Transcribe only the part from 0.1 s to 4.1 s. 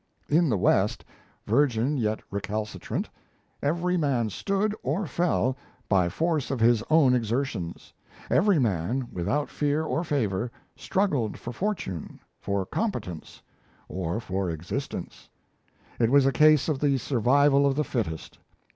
In the West, virgin yet recalcitrant, every